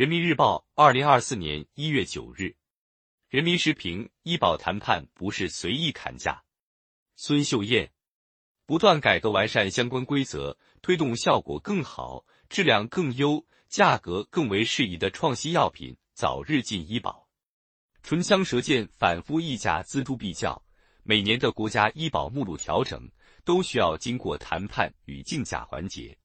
[0.00, 2.56] 人民日报，二零二四年一月九日。
[3.28, 6.42] 人民时评：医保谈判不是随意砍价。
[7.16, 7.92] 孙秀燕，
[8.64, 17.28] 不断改革完善相关规则，推动效果更好、质量更优、价格更为适宜的创新药品早日进医保。
[18.02, 20.64] 唇枪舌剑、反复议价、锱铢必较，
[21.02, 23.06] 每年的国家医保目录调整
[23.44, 26.16] 都需要经过谈判与竞价环节。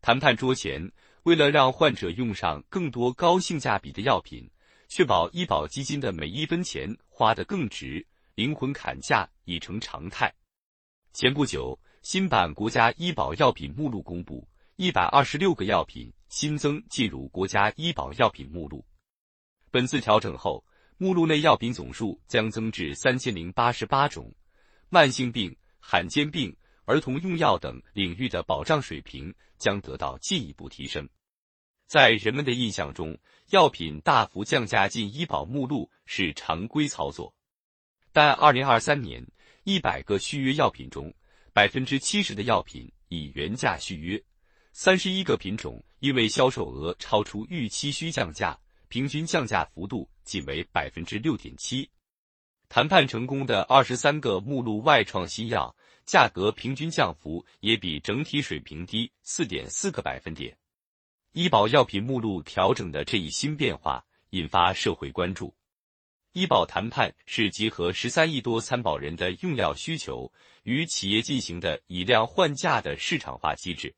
[0.00, 0.88] 谈判桌前。
[1.24, 4.50] 为了让患者用上更多高性价比的药品，
[4.88, 10.34] 确保医保基金的每一分钱花得更值，灵魂砍价已成常态。
[11.12, 18.84] 前不久，新版国家医保药品目录公布，一百二十六个药品新增进入国家医保药品目录。
[19.70, 20.64] 本次调整后，
[20.98, 24.34] 目录内药品总数将增至三千零八十八种，
[24.88, 26.52] 慢性病、罕见病。
[26.84, 31.08] 儿童用药等领域的保障水平将得到进一步提升。
[31.86, 33.18] 在人们的印象中，
[33.50, 37.34] 药品大幅降价进医保目录是常规操作。
[38.12, 39.26] 但二零二三年，
[39.64, 41.12] 一百个续约药品中，
[41.52, 44.22] 百分之七十的药品以原价续约，
[44.72, 51.88] 三十一个品种因为销售额超出预期需降价，平均降价幅度仅为百分之六点七。
[52.68, 55.74] 谈判成功的二十三个目录外创新药。
[56.04, 60.52] 价格平均降幅也比整体水平低四点四个百分点。
[61.34, 65.54] 医保药品目录调整的这一新变化引发社会关注。
[66.34, 70.30] 医保谈判是集合十三亿多参保人的用药需求
[70.64, 73.94] 与企业进行的以量换价的市场化机制，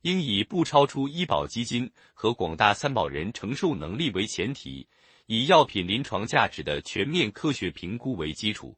[0.00, 4.88] 应以不超出医保基金和广大参保人承受能力为前提，
[5.26, 8.74] 以药品临床价值的全面科学评估为基础。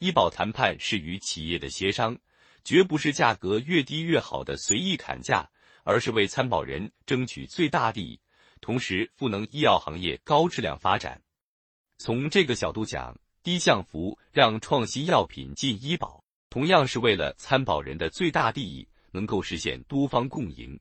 [0.00, 2.18] 医保谈判是与企业的协商，
[2.64, 5.48] 绝不是价格越低越好的随意砍价，
[5.86, 8.20] 而是为参保人争取最大利益，
[8.60, 11.22] 同时赋能医药行业高质量发展。
[11.96, 20.78] 从这个角度讲，低降幅让创新药品进医保，同样是为了参保人的最大利益能够实现多方共赢。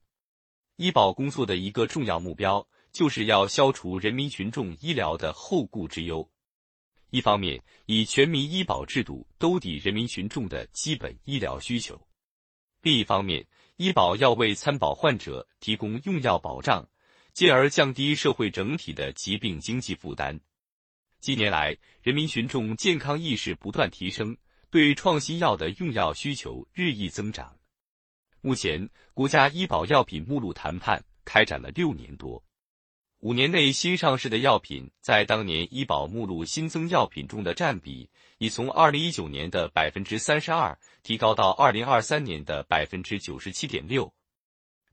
[0.77, 6.27] 医保工作的一个重要目标，就是要消除人民群众医疗的后顾之忧。
[7.11, 11.95] 一方面，以全民医保制度兜底人民群众的基本医疗需求；
[12.85, 13.47] 另一方面，
[13.77, 16.87] 医保要为参保患者提供用药保障，
[17.33, 20.39] 进而降低社会整体的疾病经济负担。
[21.19, 24.37] 近年来，人民群众健康意识不断提升，
[24.69, 27.57] 对创新药的用药需求日益增长。
[28.41, 32.43] 目前，国家医保药品目录谈判开展了六年多。
[33.21, 44.13] 五年内新上市的药品，在当年医保目录新增药品中的占比，已从二零一九年的百分之三十二提高到二零二三年的百分之九十七点六。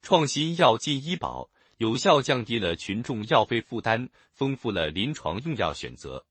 [0.00, 6.25] 创新药进医保，有效降低了群众药费负担，丰富了临床用药选择。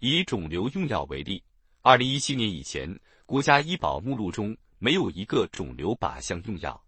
[0.00, 1.44] 以肿瘤用药为例，
[1.82, 6.82] 二零一七年以前，国家医保目录中没有一个肿瘤靶向用药。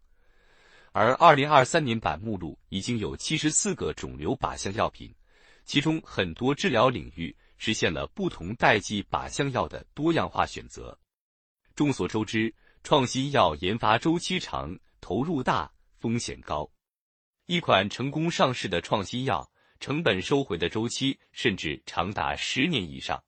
[0.92, 5.14] 而二零二三年版目录已经有七十四个肿瘤靶向药品，
[5.64, 10.98] 其中很多治疗领域实现了不同代际靶向药的多样化选择。
[11.74, 12.54] 众所周知，
[12.84, 16.70] 创新药研发周期长、投入大、风险高，
[17.46, 19.50] 一款成功上市的创新药，
[19.80, 23.22] 成本收回的周期甚至长达十年以上。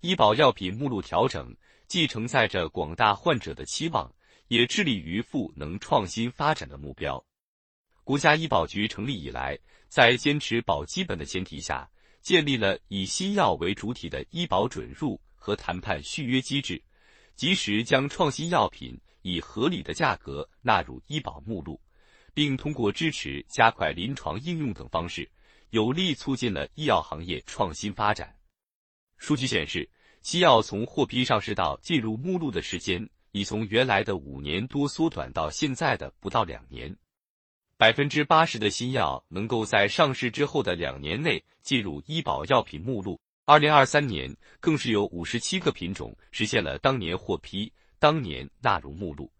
[0.00, 1.56] 医保药品目录调整，
[1.86, 4.12] 既承载着广大患者的期望。
[4.50, 7.24] 也致力于赋能创新发展的目标。
[8.02, 9.56] 国家医保局成立以来，
[9.88, 11.88] 在坚持保基本的前提下，
[12.20, 16.82] 建立了以新药为主体的医保准入和谈判续约机制，
[17.36, 21.80] 及时将创新药品以合理的价格纳入医保目录，
[22.34, 25.30] 并通过支持、加快临床应用等方式，
[25.70, 28.36] 有力促进了医药行业创新发展。
[29.16, 29.88] 数据显示，
[30.22, 33.08] 新药从获批上市到进入目录的时间。
[33.32, 36.96] 已从原来的五年多缩短到现在的不到两年，
[37.76, 43.20] 百分之八十的新药能够在上市之后的两年内进入医保药品目录。
[43.46, 49.32] 二零二三年更是有五十七个品种实现了当年获批、当年纳入目录。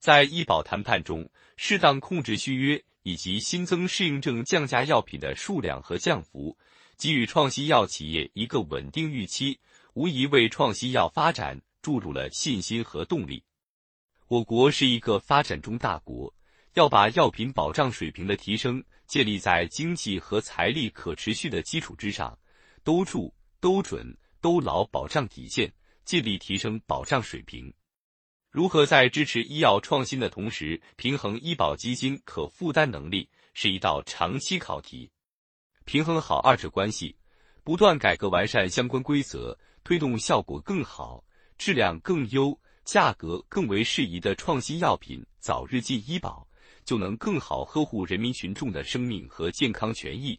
[0.00, 6.56] 在医保谈判中，适当控制续约以及新增适应症降价药品的数量和降幅，
[6.96, 9.60] 给予创新药企业一个稳定预期，
[9.94, 11.60] 无疑为创新药发展。
[11.88, 13.42] 注入了信心和动力。
[14.26, 16.30] 我国是一个发展中大国，
[16.74, 22.38] 要把药品保障水平的提升建立在经济和财力可持续的基础之上，
[22.84, 25.72] 兜住、兜准、兜牢保障底线，
[26.04, 27.72] 尽力提升保障水平。
[28.50, 35.10] 如何在支持医药创新的同时，平衡医保基金可负担能力，是一道长期考题。
[35.86, 37.16] 平衡好二者关系，
[37.64, 41.24] 不断改革完善相关规则，推动效果更好、
[41.58, 46.46] 质量更优、价格更为适宜的创新药品早日进医保，
[46.84, 50.38] 就能更好呵护人民群众的生命和健康权益，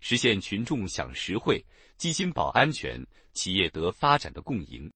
[0.00, 1.62] 实现群众享实惠、
[1.96, 4.90] 基金保安全、企业得发展的共赢。